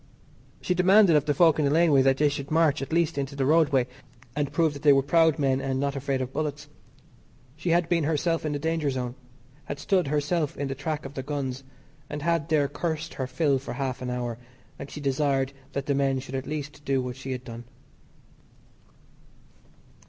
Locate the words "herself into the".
8.05-8.63